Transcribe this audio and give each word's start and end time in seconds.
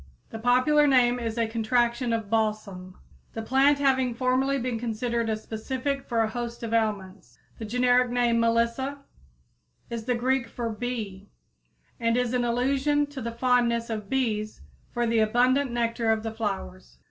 The 0.31 0.39
popular 0.39 0.87
name 0.87 1.19
is 1.19 1.37
a 1.37 1.45
contraction 1.45 2.11
of 2.11 2.27
balsam, 2.27 2.97
the 3.33 3.43
plant 3.43 3.77
having 3.77 4.15
formerly 4.15 4.57
been 4.57 4.79
considered 4.79 5.29
a 5.29 5.37
specific 5.37 6.07
for 6.09 6.21
a 6.21 6.27
host 6.29 6.63
of 6.63 6.73
ailments. 6.73 7.37
The 7.59 7.65
generic 7.65 8.09
name, 8.09 8.39
Melissa, 8.39 8.97
is 9.91 10.05
the 10.05 10.15
Greek 10.15 10.47
for 10.47 10.71
bee 10.71 11.29
and 11.99 12.17
is 12.17 12.33
an 12.33 12.43
allusion 12.43 13.05
to 13.11 13.21
the 13.21 13.31
fondness 13.31 13.91
of 13.91 14.09
bees 14.09 14.61
for 14.89 15.05
the 15.05 15.19
abundant 15.19 15.69
nectar 15.69 16.09
of 16.09 16.23
the 16.23 16.31
flowers. 16.33 16.97